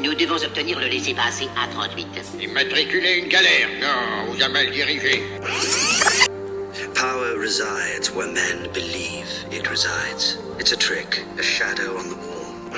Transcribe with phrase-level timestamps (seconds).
[0.00, 2.40] Nous devons obtenir le laissez-passer A38.
[2.40, 5.22] Immatriculer une galère Non, vous a mal dirigé.
[6.94, 10.38] Power resides where men believe it resides.
[10.60, 12.70] It's a trick, a shadow on the wall.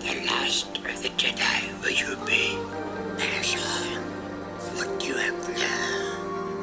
[0.00, 2.56] The last of the Jedi will you be?
[4.58, 6.62] On what you have learned.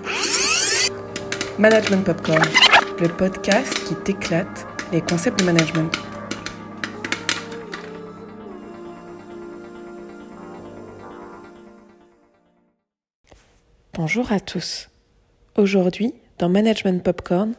[1.58, 2.44] Management Popcorn,
[3.00, 6.09] le podcast qui t'éclate les concepts de management.
[14.02, 14.88] Bonjour à tous.
[15.58, 17.54] Aujourd'hui, dans Management Popcorn,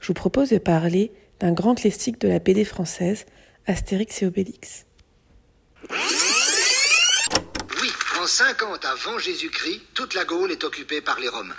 [0.00, 3.24] je vous propose de parler d'un grand classique de la BD française,
[3.66, 4.84] Astérix et Obélix.
[5.88, 11.54] Oui, en 50 avant Jésus-Christ, toute la Gaule est occupée par les Romains.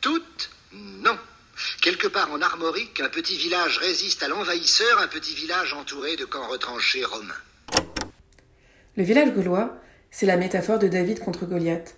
[0.00, 1.18] Toute Non.
[1.82, 6.24] Quelque part en Armorique, un petit village résiste à l'envahisseur, un petit village entouré de
[6.24, 7.34] camps retranchés romains.
[8.96, 9.76] Le village gaulois,
[10.10, 11.94] c'est la métaphore de David contre Goliath.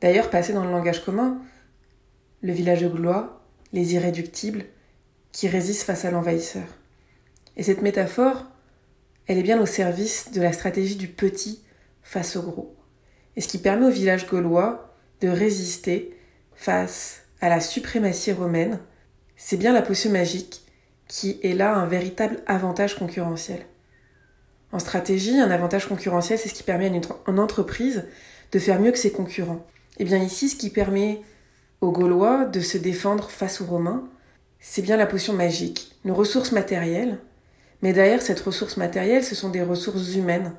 [0.00, 1.38] D'ailleurs, passé dans le langage commun,
[2.42, 4.64] le village gaulois, les irréductibles,
[5.32, 6.66] qui résistent face à l'envahisseur.
[7.56, 8.46] Et cette métaphore,
[9.26, 11.62] elle est bien au service de la stratégie du petit
[12.02, 12.74] face au gros.
[13.36, 16.16] Et ce qui permet au village gaulois de résister
[16.54, 18.80] face à la suprématie romaine,
[19.36, 20.62] c'est bien la potion magique
[21.08, 23.66] qui est là un véritable avantage concurrentiel.
[24.72, 28.04] En stratégie, un avantage concurrentiel, c'est ce qui permet à une entreprise
[28.52, 29.66] de faire mieux que ses concurrents.
[29.98, 31.20] Et bien ici, ce qui permet
[31.80, 34.08] aux Gaulois de se défendre face aux Romains,
[34.58, 37.18] c'est bien la potion magique, une ressource matérielle.
[37.82, 40.52] Mais derrière cette ressource matérielle, ce sont des ressources humaines,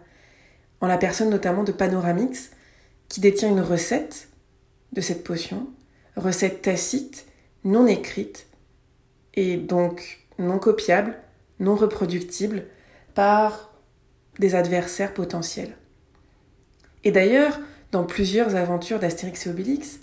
[0.80, 2.52] en la personne notamment de Panoramix,
[3.08, 4.30] qui détient une recette
[4.94, 5.68] de cette potion,
[6.16, 7.28] recette tacite,
[7.64, 8.48] non écrite,
[9.36, 11.16] et donc non copiable,
[11.60, 12.66] non reproductible
[13.14, 13.72] par
[14.40, 15.76] des adversaires potentiels.
[17.04, 17.60] Et d'ailleurs,
[17.92, 20.00] dans plusieurs aventures d'Astérix et Obélix,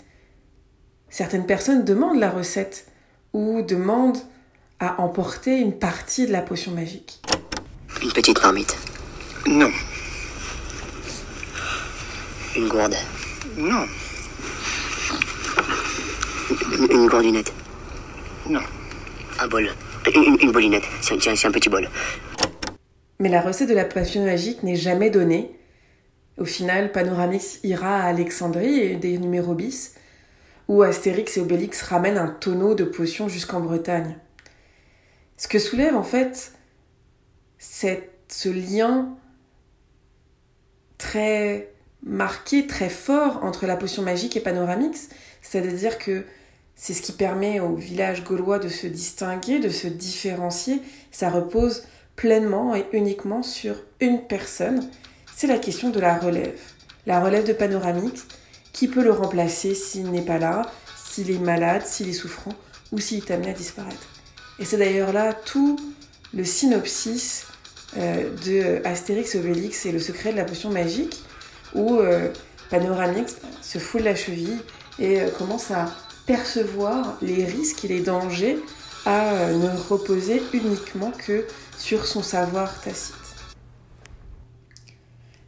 [1.09, 2.87] certaines personnes demandent la recette
[3.33, 4.17] ou demandent
[4.79, 7.21] à emporter une partie de la potion magique.
[8.01, 8.75] Une petite marmite.
[9.47, 9.71] Non.
[12.55, 12.95] Une gourde.
[13.57, 13.85] Non.
[16.71, 17.51] Une, une gourdinette.
[18.47, 18.61] Non.
[19.39, 19.69] Un bol.
[20.15, 20.85] Une, une bolinette.
[21.01, 21.89] C'est un, c'est un petit bol.
[23.19, 25.58] Mais la recette de la potion magique n'est jamais donnée.
[26.39, 29.95] Au final, Panoramix ira à Alexandrie et des numéros bis,
[30.69, 34.15] où Astérix et Obélix ramènent un tonneau de potions jusqu'en Bretagne.
[35.35, 36.53] Ce que soulève en fait
[37.57, 39.17] ce lien
[40.97, 41.73] très
[42.03, 45.09] marqué, très fort entre la potion magique et Panoramix,
[45.41, 46.23] c'est-à-dire que
[46.75, 50.81] c'est ce qui permet au village gaulois de se distinguer, de se différencier.
[51.11, 51.83] Ça repose
[52.15, 54.89] pleinement et uniquement sur une personne.
[55.39, 56.59] C'est la question de la relève.
[57.05, 58.25] La relève de Panoramix,
[58.73, 60.63] qui peut le remplacer s'il n'est pas là,
[61.01, 62.51] s'il est malade, s'il est souffrant
[62.91, 64.05] ou s'il est amené à disparaître.
[64.59, 65.79] Et c'est d'ailleurs là tout
[66.33, 67.45] le synopsis
[67.95, 71.23] euh, de Astérix Obélix et le secret de la potion magique,
[71.73, 72.27] où euh,
[72.69, 74.59] Panoramix se fout de la cheville
[74.99, 75.85] et euh, commence à
[76.25, 78.57] percevoir les risques et les dangers
[79.05, 81.45] à ne reposer uniquement que
[81.77, 83.18] sur son savoir tacite.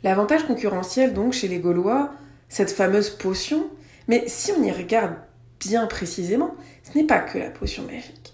[0.03, 2.11] L'avantage concurrentiel donc chez les Gaulois,
[2.49, 3.67] cette fameuse potion,
[4.07, 5.15] mais si on y regarde
[5.59, 8.33] bien précisément, ce n'est pas que la potion magique.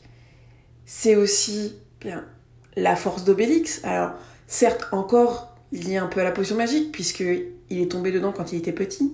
[0.85, 2.25] C'est aussi bien
[2.75, 3.81] la force d'Obélix.
[3.83, 4.11] Alors,
[4.47, 8.59] certes, encore lié un peu à la potion magique, puisqu'il est tombé dedans quand il
[8.59, 9.13] était petit.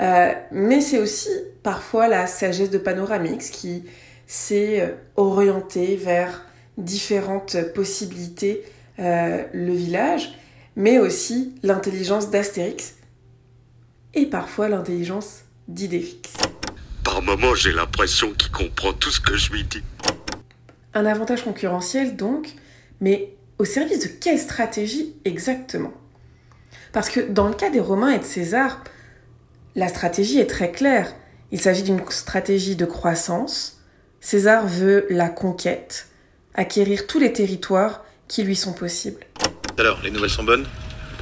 [0.00, 1.28] Euh, mais c'est aussi
[1.62, 3.84] parfois la sagesse de Panoramix qui
[4.26, 6.46] s'est euh, orientée vers
[6.78, 8.62] différentes possibilités,
[8.98, 10.38] euh, le village,
[10.80, 12.94] mais aussi l'intelligence d'Astérix
[14.14, 16.32] et parfois l'intelligence d'Idéfix.
[17.04, 19.82] Par moments, j'ai l'impression qu'il comprend tout ce que je lui dis.
[20.94, 22.54] Un avantage concurrentiel donc,
[23.00, 25.92] mais au service de quelle stratégie exactement?
[26.92, 28.82] Parce que dans le cas des Romains et de César,
[29.74, 31.14] la stratégie est très claire.
[31.52, 33.82] Il s'agit d'une stratégie de croissance.
[34.22, 36.08] César veut la conquête,
[36.54, 39.26] acquérir tous les territoires qui lui sont possibles.
[39.80, 40.66] Alors, les nouvelles sont bonnes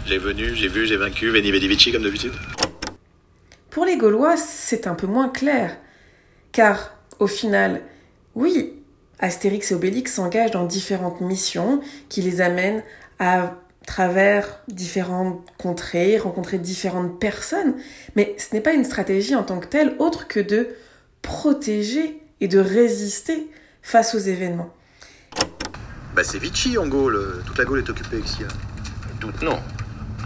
[0.04, 1.52] J'ai venu, j'ai vu, j'ai vaincu, Veni
[1.92, 2.32] comme d'habitude
[3.70, 5.76] Pour les Gaulois, c'est un peu moins clair.
[6.50, 7.82] Car, au final,
[8.34, 8.72] oui,
[9.20, 12.82] Astérix et Obélix s'engagent dans différentes missions qui les amènent
[13.20, 13.54] à
[13.86, 17.76] travers différentes contrées, rencontrer différentes personnes,
[18.16, 20.70] mais ce n'est pas une stratégie en tant que telle autre que de
[21.22, 23.52] protéger et de résister
[23.82, 24.74] face aux événements.
[26.18, 28.42] Bah c'est Vichy en Gaule, toute la Gaule est occupée ici.
[28.42, 28.48] là.
[29.20, 29.56] Toutes non.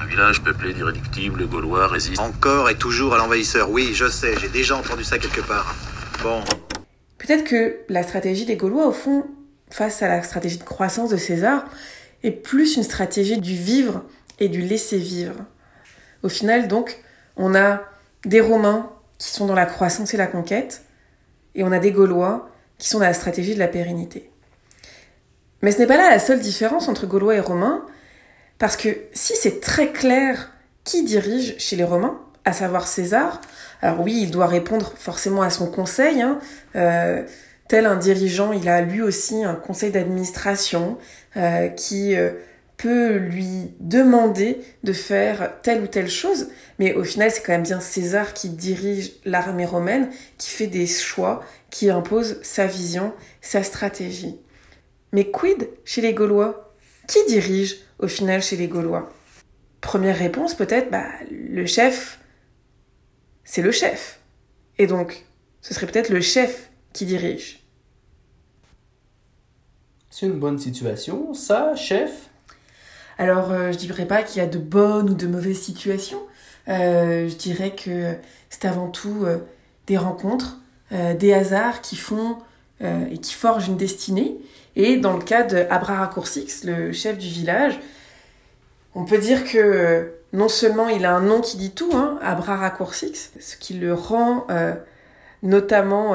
[0.00, 2.18] Un village peuplé d'irréductibles Gaulois résiste.
[2.18, 3.70] Encore et toujours à l'envahisseur.
[3.70, 5.76] Oui, je sais, j'ai déjà entendu ça quelque part.
[6.22, 6.40] Bon.
[7.18, 9.26] Peut-être que la stratégie des Gaulois, au fond,
[9.70, 11.66] face à la stratégie de croissance de César,
[12.22, 14.02] est plus une stratégie du vivre
[14.40, 15.44] et du laisser vivre.
[16.22, 17.02] Au final, donc,
[17.36, 17.82] on a
[18.24, 20.84] des Romains qui sont dans la croissance et la conquête,
[21.54, 22.48] et on a des Gaulois
[22.78, 24.31] qui sont dans la stratégie de la pérennité.
[25.62, 27.86] Mais ce n'est pas là la seule différence entre Gaulois et Romains,
[28.58, 30.50] parce que si c'est très clair
[30.84, 33.40] qui dirige chez les Romains, à savoir César,
[33.80, 36.40] alors oui, il doit répondre forcément à son conseil, hein,
[36.74, 37.22] euh,
[37.68, 40.98] tel un dirigeant, il a lui aussi un conseil d'administration
[41.36, 42.32] euh, qui euh,
[42.76, 46.48] peut lui demander de faire telle ou telle chose,
[46.80, 50.86] mais au final, c'est quand même bien César qui dirige l'armée romaine, qui fait des
[50.86, 54.40] choix, qui impose sa vision, sa stratégie.
[55.12, 56.74] Mais quid chez les Gaulois?
[57.06, 59.12] Qui dirige au final chez les Gaulois?
[59.80, 62.20] Première réponse peut-être, bah, le chef,
[63.44, 64.20] c'est le chef.
[64.78, 65.26] Et donc,
[65.60, 67.62] ce serait peut-être le chef qui dirige.
[70.10, 72.30] C'est une bonne situation, ça, chef?
[73.18, 76.22] Alors, euh, je dirais pas qu'il y a de bonnes ou de mauvaises situations.
[76.68, 78.14] Euh, je dirais que
[78.50, 79.38] c'est avant tout euh,
[79.86, 80.58] des rencontres,
[81.18, 82.36] des hasards qui font
[82.80, 84.36] et qui forgent une destinée.
[84.74, 87.78] Et dans le cas d'Abrara Coursix, le chef du village,
[88.94, 92.70] on peut dire que non seulement il a un nom qui dit tout, hein, Abrara
[92.70, 94.46] Coursix, ce qui le rend
[95.42, 96.14] notamment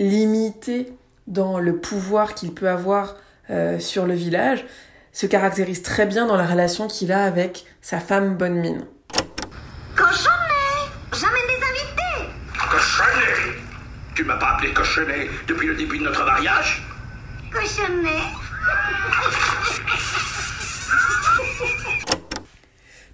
[0.00, 0.92] limité
[1.26, 3.16] dans le pouvoir qu'il peut avoir
[3.78, 4.66] sur le village,
[5.12, 8.84] se caractérise très bien dans la relation qu'il a avec sa femme bonne mine.
[9.94, 10.32] Cochonnet
[11.12, 12.32] J'amène des invités
[12.70, 13.51] Cochonnet
[14.14, 16.86] Tu m'as pas appelé cochonnet depuis le début de notre mariage?
[17.50, 18.20] Cochonnet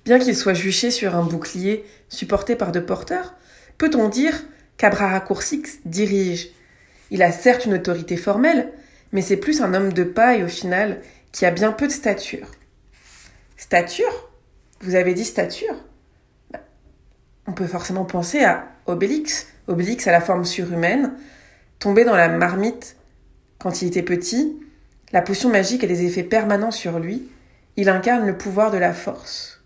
[0.04, 3.34] Bien qu'il soit juché sur un bouclier supporté par deux porteurs,
[3.76, 4.34] peut-on dire
[4.76, 6.48] qu'Abrara Coursix dirige?
[7.10, 8.72] Il a certes une autorité formelle,
[9.12, 11.00] mais c'est plus un homme de paille au final
[11.30, 12.50] qui a bien peu de stature.
[13.56, 14.30] Stature?
[14.80, 15.76] Vous avez dit stature?
[16.50, 16.60] Bah,
[17.46, 19.46] On peut forcément penser à Obélix.
[19.66, 21.12] Obélix a la forme surhumaine,
[21.78, 22.96] tombé dans la marmite
[23.58, 24.58] quand il était petit.
[25.12, 27.28] La potion magique a des effets permanents sur lui.
[27.76, 29.62] Il incarne le pouvoir de la force.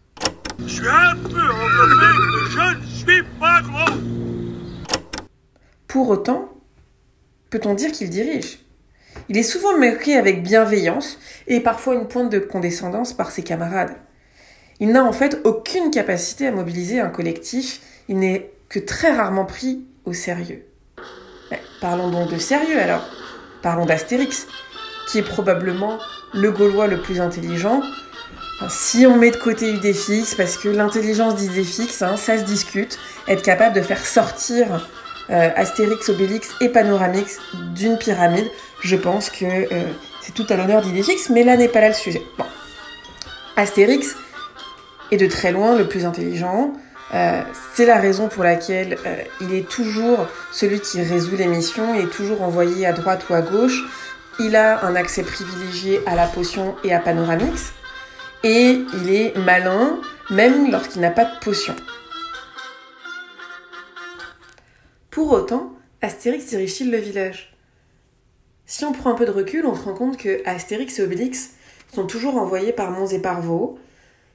[0.58, 3.94] Je suis un peu enveloppé, mais je ne suis pas gros.
[5.86, 6.52] Pour autant,
[7.50, 8.58] peut-on dire qu'il dirige?
[9.28, 13.94] Il est souvent moqué avec bienveillance et parfois une pointe de condescendance par ses camarades.
[14.80, 19.44] Il n'a en fait aucune capacité à mobiliser un collectif, il n'est que très rarement
[19.44, 20.64] pris au sérieux.
[21.80, 23.04] parlons donc de sérieux alors.
[23.60, 24.48] Parlons d'Astérix,
[25.08, 25.98] qui est probablement
[26.32, 27.82] le Gaulois le plus intelligent.
[28.68, 32.98] si on met de côté Udéfix, parce que l'intelligence d'Udéfix, hein, ça se discute,
[33.28, 34.88] être capable de faire sortir
[35.30, 37.38] euh, Astérix, Obélix et Panoramix
[37.74, 39.84] d'une pyramide, je pense que euh,
[40.22, 42.22] c'est tout à l'honneur d'Idéfix, mais là n'est pas là le sujet.
[42.38, 42.46] Bon.
[43.56, 44.16] Astérix
[45.10, 46.72] est de très loin le plus intelligent.
[47.14, 47.42] Euh,
[47.74, 48.96] c'est la raison pour laquelle
[49.40, 53.34] il est toujours celui qui résout les missions, et est toujours envoyé à droite ou
[53.34, 53.82] à gauche.
[54.38, 57.72] Il a un accès privilégié à la potion et à Panoramix.
[58.44, 60.00] Et il est malin,
[60.30, 61.76] même lorsqu'il n'a pas de potion.
[65.10, 67.54] Pour autant, Astérix dirige-t-il le village?
[68.64, 71.50] Si on prend un peu de recul, on se rend compte que Astérix et Obélix
[71.94, 73.78] sont toujours envoyés par Mons et par Vaux.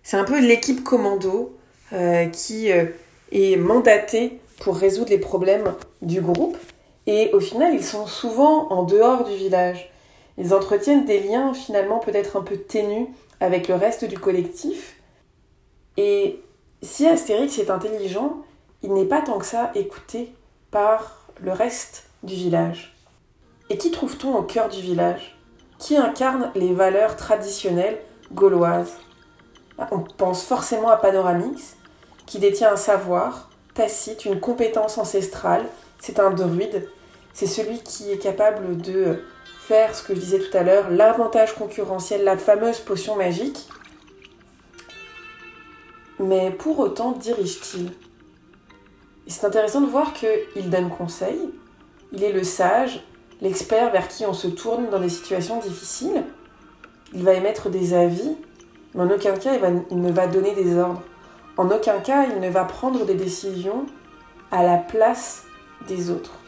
[0.03, 2.85] C'est un peu l'équipe commando euh, qui euh,
[3.31, 6.57] est mandatée pour résoudre les problèmes du groupe.
[7.05, 9.91] Et au final, ils sont souvent en dehors du village.
[10.37, 13.07] Ils entretiennent des liens finalement peut-être un peu ténus
[13.39, 14.97] avec le reste du collectif.
[15.95, 16.41] Et
[16.81, 18.37] si Astérix est intelligent,
[18.83, 20.33] il n'est pas tant que ça écouté
[20.69, 22.95] par le reste du village.
[23.69, 25.37] Et qui trouve-t-on au cœur du village?
[25.79, 27.99] Qui incarne les valeurs traditionnelles
[28.31, 28.97] gauloises?
[29.77, 31.76] Bah, On pense forcément à Panoramix,
[32.27, 35.65] qui détient un savoir tacite, une compétence ancestrale.
[35.99, 36.87] C'est un druide.
[37.33, 39.23] C'est celui qui est capable de
[39.59, 43.67] faire ce que je disais tout à l'heure, l'avantage concurrentiel, la fameuse potion magique.
[46.19, 47.87] Mais pour autant, dirige-t-il?
[49.27, 51.37] Et c'est intéressant de voir qu'il donne conseil,
[52.13, 53.03] il est le sage,
[53.41, 56.23] l'expert vers qui on se tourne dans des situations difficiles.
[57.13, 58.35] Il va émettre des avis,
[58.95, 59.57] mais en aucun cas
[59.91, 61.03] il, ne va donner des ordres.
[61.57, 63.85] En aucun cas il ne va prendre des décisions
[64.51, 65.43] à la place
[65.87, 66.39] des autres.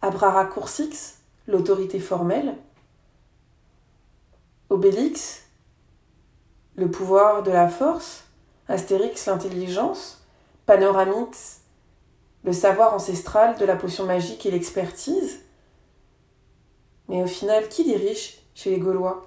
[0.00, 2.56] Abrara Coursix, l'autorité formelle.
[4.70, 5.42] Obélix,
[6.76, 8.24] le pouvoir de la force,
[8.68, 10.24] Astérix l'intelligence,
[10.66, 11.62] Panoramix
[12.44, 15.40] le savoir ancestral de la potion magique et l'expertise.
[17.08, 19.26] Mais au final, qui dirige chez les Gaulois?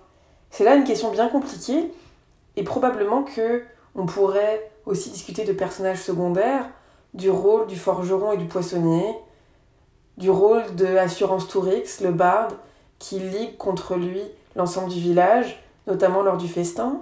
[0.50, 1.92] C'est là une question bien compliquée
[2.56, 3.64] et probablement que
[3.96, 6.70] on pourrait aussi discuter de personnages secondaires,
[7.14, 9.16] du rôle du forgeron et du poissonnier,
[10.18, 12.54] du rôle de Assurance Tourix, le barde,
[13.00, 14.22] qui ligue contre lui
[14.56, 17.02] l'ensemble du village, notamment lors du festin,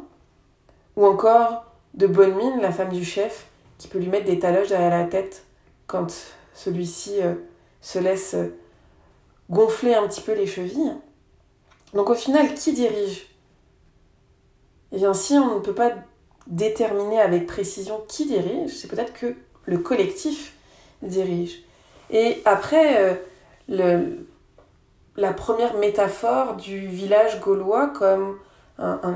[0.96, 4.70] ou encore de Bonne Mine, la femme du chef, qui peut lui mettre des taloches
[4.70, 5.46] derrière la tête
[5.88, 6.08] quand
[6.54, 7.36] celui-ci euh,
[7.82, 8.56] se laisse euh,
[9.50, 10.94] gonfler un petit peu les chevilles.
[11.94, 13.29] Donc au final, qui dirige
[14.92, 15.92] Eh bien, si on ne peut pas
[16.48, 20.54] déterminer avec précision qui dirige, c'est peut-être que le collectif
[21.02, 21.64] dirige.
[22.10, 23.14] Et après, euh,
[23.68, 24.28] le,
[25.16, 28.38] la première métaphore du village gaulois comme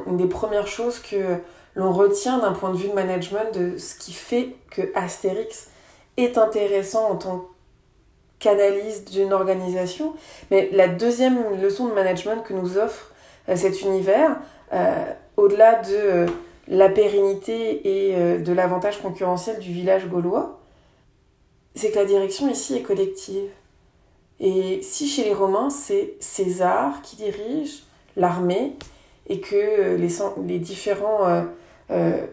[0.07, 1.37] une des premières choses que
[1.75, 5.69] l'on retient d'un point de vue de management de ce qui fait que Astérix
[6.17, 7.45] est intéressant en tant
[8.39, 10.13] qu'analyse d'une organisation.
[10.51, 13.11] Mais la deuxième leçon de management que nous offre
[13.49, 14.37] euh, cet univers,
[14.73, 15.05] euh,
[15.37, 16.25] au-delà de
[16.67, 20.59] la pérennité et de l'avantage concurrentiel du village gaulois,
[21.75, 23.49] c'est que la direction ici est collective.
[24.39, 27.83] Et si chez les Romains, c'est César qui dirige
[28.15, 28.75] l'armée
[29.27, 31.43] et que euh, les, différents euh,
[31.91, 32.25] euh,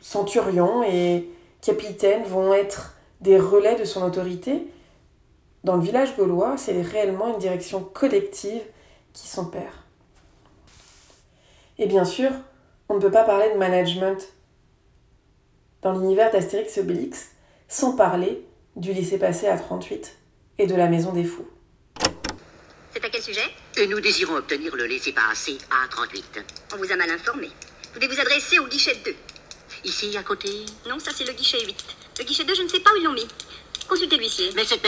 [0.00, 1.28] centurions et
[1.60, 4.66] capitaines vont être des relais de son autorité,
[5.64, 8.62] dans le village gaulois, c'est réellement une direction collective
[9.12, 9.79] qui s'opère.
[11.80, 12.30] Et bien sûr,
[12.90, 14.28] on ne peut pas parler de management
[15.80, 17.30] dans l'univers d'Astérix et Obélix
[17.68, 18.46] sans parler
[18.76, 20.14] du laisser-passer à 38
[20.58, 21.48] et de la Maison des Fous.
[22.92, 23.40] C'est à quel sujet?
[23.88, 26.44] Nous désirons obtenir le laissez-passer à 38.
[26.74, 27.48] On vous a mal informé.
[27.94, 29.14] Vous devez vous adresser au guichet 2.
[29.84, 30.50] Ici, à côté
[30.86, 31.74] Non, ça c'est le guichet 8.
[32.18, 33.26] Le guichet 2, je ne sais pas où ils l'ont mis.
[33.88, 34.50] Consultez l'huissier.
[34.54, 34.80] Mais c'est...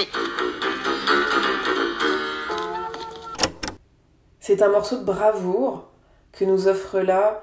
[4.40, 5.91] C'est un morceau de bravoure
[6.32, 7.42] que nous offrent là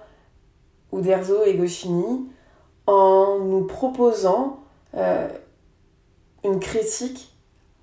[0.92, 2.28] Uderzo et Goscinny
[2.88, 4.64] en nous proposant
[4.96, 5.28] euh,
[6.44, 7.34] une critique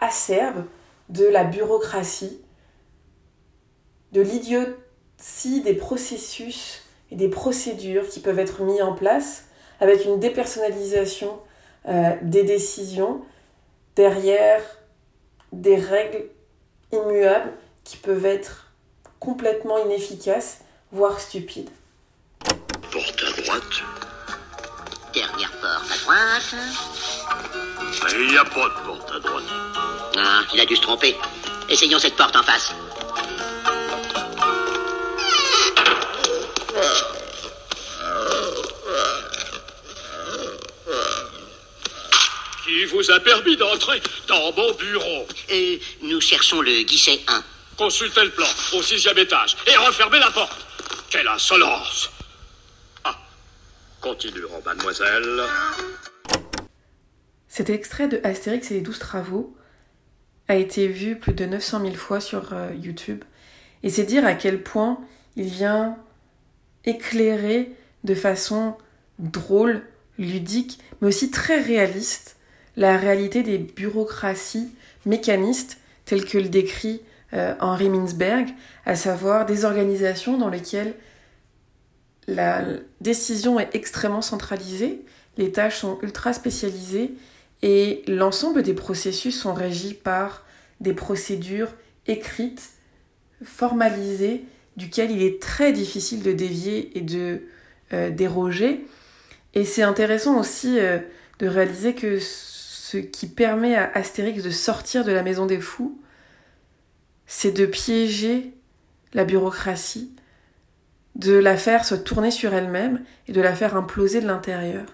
[0.00, 0.64] acerbe
[1.08, 2.40] de la bureaucratie,
[4.12, 9.44] de l'idiotie des processus et des procédures qui peuvent être mis en place
[9.78, 11.38] avec une dépersonnalisation
[11.86, 13.20] euh, des décisions
[13.94, 14.62] derrière
[15.52, 16.24] des règles
[16.92, 17.52] immuables
[17.84, 18.72] qui peuvent être
[19.20, 20.60] complètement inefficaces,
[20.92, 21.70] voire stupides.
[22.90, 23.62] Porte à droite.
[25.12, 26.54] Dernière porte à droite.
[28.12, 29.44] Il n'y a pas de porte à droite.
[30.16, 31.16] Ah, il a dû se tromper.
[31.68, 32.72] Essayons cette porte en face.
[42.64, 45.26] Qui vous a permis d'entrer dans mon bureau?
[45.50, 47.42] Euh, nous cherchons le guichet 1.
[47.76, 50.65] Consultez le plan au sixième étage et refermez la porte.
[51.16, 52.10] Quelle insolence
[53.02, 53.16] Ah,
[54.02, 55.40] continuerons, mademoiselle.
[57.48, 59.56] Cet extrait de Astérix et les douze travaux
[60.48, 63.24] a été vu plus de 900 000 fois sur euh, YouTube.
[63.82, 65.00] Et c'est dire à quel point
[65.36, 65.96] il vient
[66.84, 67.72] éclairer
[68.04, 68.76] de façon
[69.18, 69.84] drôle,
[70.18, 72.36] ludique, mais aussi très réaliste,
[72.76, 74.68] la réalité des bureaucraties
[75.06, 77.00] mécanistes telles que le décrit
[77.32, 78.48] Henri Mintzberg,
[78.86, 80.94] à savoir des organisations dans lesquelles
[82.28, 82.64] la
[83.00, 85.04] décision est extrêmement centralisée,
[85.36, 87.14] les tâches sont ultra spécialisées
[87.62, 90.44] et l'ensemble des processus sont régis par
[90.80, 91.72] des procédures
[92.06, 92.70] écrites,
[93.44, 94.44] formalisées,
[94.76, 97.42] duquel il est très difficile de dévier et de
[97.92, 98.86] euh, déroger.
[99.54, 100.98] Et c'est intéressant aussi euh,
[101.38, 106.00] de réaliser que ce qui permet à Astérix de sortir de la maison des fous,
[107.26, 108.52] c'est de piéger
[109.12, 110.10] la bureaucratie,
[111.14, 114.86] de la faire se tourner sur elle-même et de la faire imploser de l'intérieur.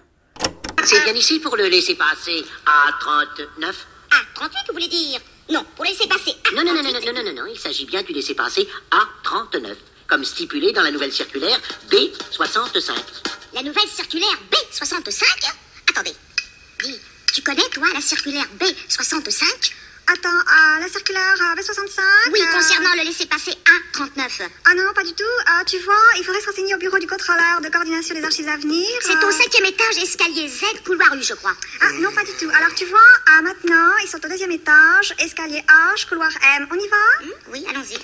[0.85, 5.19] C'est bien ici pour le laisser passer à 39 Ah, 38, vous voulez dire?
[5.49, 7.85] Non, pour laisser passer à Non, non, non, non, non, non, non, non, il s'agit
[7.85, 11.59] bien du laisser passer à 39, comme stipulé dans la nouvelle circulaire
[11.89, 12.91] B65.
[13.53, 15.23] La nouvelle circulaire B65
[15.89, 16.13] Attendez.
[16.83, 16.99] Dis,
[17.33, 19.71] tu connais, toi, la circulaire B65
[20.11, 24.41] Attends, euh, la circulaire euh, B65 Oui, euh, concernant le laisser-passer A39.
[24.65, 25.23] Ah non, pas du tout.
[25.23, 28.49] Euh, tu vois, il faudrait se renseigner au bureau du contrôleur de coordination des archives
[28.49, 28.85] à venir.
[29.01, 29.27] C'est euh.
[29.27, 31.53] au cinquième étage, escalier Z, couloir U, je crois.
[31.81, 32.49] Ah non, pas du tout.
[32.49, 35.63] Alors tu vois, ah, maintenant, ils sont au deuxième étage, escalier
[35.95, 36.67] H, couloir M.
[36.71, 37.25] On y va?
[37.25, 37.97] Hmm, Oui, allons-y.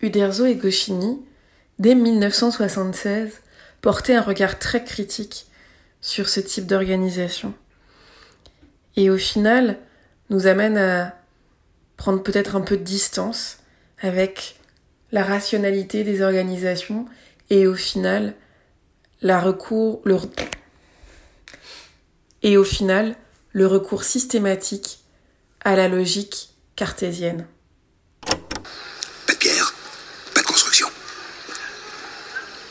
[0.00, 1.18] Uderzo et Goscinny
[1.78, 3.40] dès 1976,
[3.80, 5.46] portait un regard très critique
[6.00, 7.54] sur ce type d'organisation.
[8.96, 9.78] Et au final,
[10.30, 11.16] nous amène à
[11.96, 13.58] prendre peut-être un peu de distance
[14.00, 14.56] avec
[15.12, 17.06] la rationalité des organisations
[17.50, 18.34] et au final,
[19.22, 20.16] la recours, le,
[22.42, 23.16] et au final,
[23.52, 25.00] le recours systématique
[25.64, 27.46] à la logique cartésienne.
[28.26, 29.74] Pas de pierre,
[30.34, 30.88] pas de construction.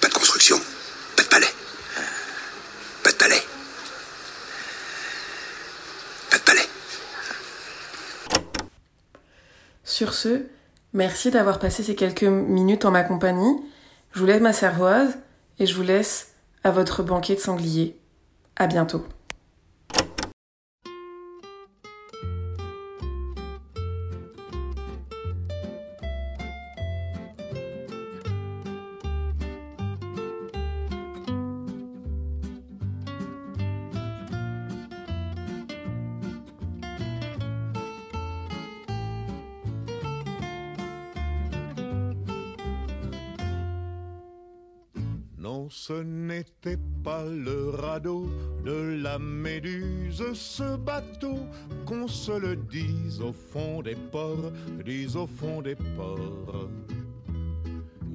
[0.02, 0.62] Pas de construction,
[1.16, 1.54] pas de palais.
[3.04, 3.44] Pas de palais.
[6.30, 6.70] Pas de palais.
[9.96, 10.42] Sur ce,
[10.92, 13.56] merci d'avoir passé ces quelques minutes en ma compagnie.
[14.12, 15.18] Je vous laisse ma cervoise
[15.58, 16.34] et je vous laisse
[16.66, 17.98] à votre banquet de sanglier.
[18.58, 19.06] À bientôt.
[45.46, 48.26] Non, ce n'était pas le radeau
[48.66, 51.38] de la méduse, ce bateau,
[51.86, 54.52] qu'on se le dise au fond des ports,
[54.84, 56.68] dise au fond des ports.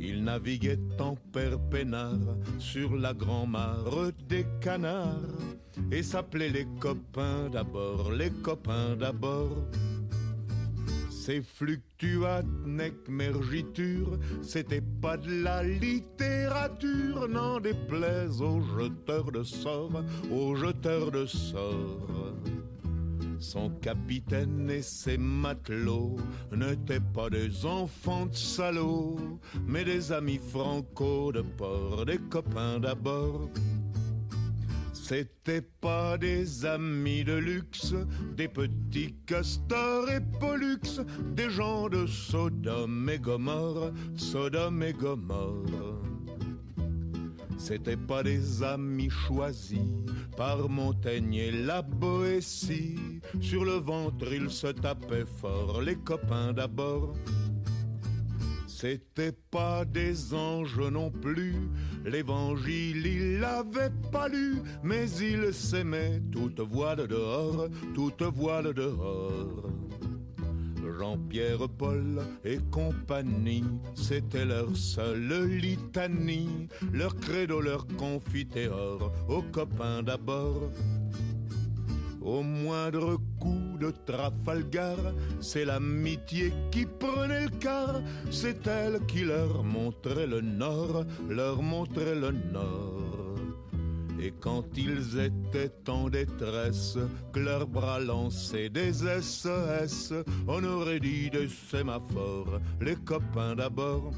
[0.00, 5.20] Il naviguait en père peinard sur la grand-mare des canards
[5.92, 9.68] et s'appelait les copains d'abord, les copains d'abord.
[11.30, 20.02] Ces fluctuates nec mergiture, c'était pas de la littérature, n'en déplaise aux jeteurs de sorts,
[20.28, 22.34] aux jeteurs de sorts.
[23.38, 26.16] Son capitaine et ses matelots
[26.50, 33.48] n'étaient pas des enfants de salauds, mais des amis franco de port, des copains d'abord.
[35.10, 37.96] C'était pas des amis de luxe,
[38.36, 41.00] des petits castors et pollux,
[41.34, 46.04] des gens de Sodome et Gomorre, Sodome et Gomorre.
[47.58, 49.80] C'était pas des amis choisis
[50.36, 53.20] par Montaigne et la Boétie.
[53.40, 57.14] Sur le ventre, ils se tapaient fort, les copains d'abord.
[58.80, 61.68] C'était pas des anges non plus,
[62.02, 69.68] l'évangile il l'avait pas lu, mais il s'aimait toute voile dehors, toute voile dehors.
[70.98, 73.64] Jean-Pierre Paul et compagnie,
[73.94, 80.70] c'était leur seule litanie, leur credo, leur confiteor, aux copains d'abord.
[82.20, 84.96] Au moindre coup de Trafalgar,
[85.40, 92.14] c'est l'amitié qui prenait le quart, c'est elle qui leur montrait le nord, leur montrait
[92.14, 93.36] le nord.
[94.22, 96.98] Et quand ils étaient en détresse,
[97.32, 100.12] que leurs bras lançaient des SES,
[100.46, 104.12] on aurait dit des sémaphores, les copains d'abord.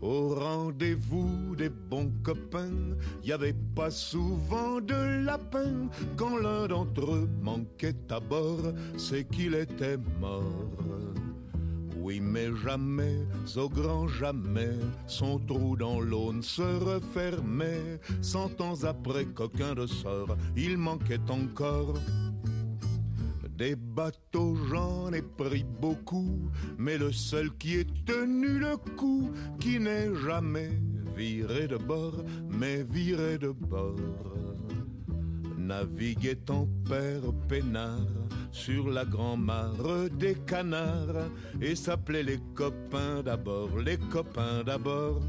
[0.00, 5.88] Au rendez-vous des bons copains, y avait pas souvent de lapin.
[6.16, 10.42] Quand l'un d'entre eux manquait à bord, c'est qu'il était mort.
[12.00, 13.18] Oui, mais jamais,
[13.56, 18.00] au grand jamais, son trou dans l'aune se refermait.
[18.22, 21.94] Cent ans après qu'aucun de sort, il manquait encore.
[23.58, 29.80] Des bateaux, j'en ai pris beaucoup, mais le seul qui ait tenu le coup, qui
[29.80, 30.70] n'est jamais
[31.16, 33.96] viré de bord, mais viré de bord.
[35.58, 37.98] Naviguait en père peinard
[38.52, 41.28] sur la grand-mare des canards
[41.60, 45.20] et s'appelait les copains d'abord, les copains d'abord.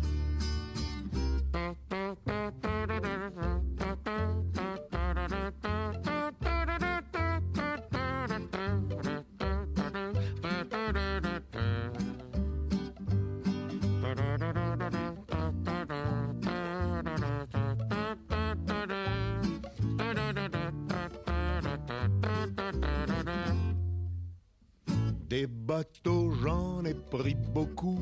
[25.29, 27.99] Des bateaux, j'en ai pris beaucoup,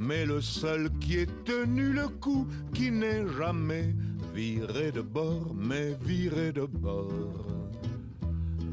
[0.00, 3.94] mais le seul qui ait tenu le coup, qui n'est jamais
[4.34, 7.46] viré de bord, mais viré de bord.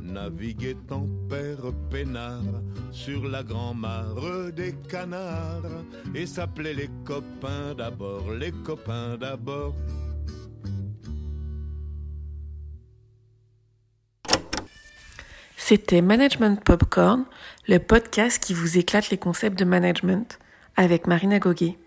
[0.02, 2.42] Naviguait en père peinard
[2.92, 5.86] sur la grand-mare des canards
[6.16, 9.76] et s'appelait les copains d'abord, les copains d'abord.
[15.72, 17.24] C'était Management Popcorn,
[17.70, 20.38] le podcast qui vous éclate les concepts de management
[20.76, 21.78] avec Marina Goguet.